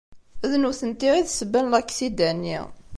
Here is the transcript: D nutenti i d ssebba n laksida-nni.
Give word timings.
D 0.51 0.53
nutenti 0.61 1.09
i 1.19 1.21
d 1.25 1.27
ssebba 1.29 1.59
n 1.61 1.69
laksida-nni. 1.71 2.59